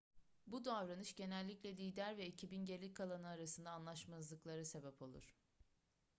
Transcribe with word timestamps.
bu 0.47 0.65
davranış 0.65 1.15
genellikle 1.15 1.77
lider 1.77 2.17
ve 2.17 2.23
ekibin 2.25 2.65
geri 2.65 2.93
kalanı 2.93 3.27
arasında 3.27 3.71
anlaşmazlıklara 3.71 4.65
sebep 4.65 5.01
olur 5.01 5.35